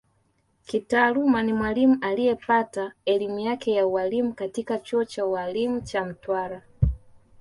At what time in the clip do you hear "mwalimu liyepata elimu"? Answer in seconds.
1.53-3.39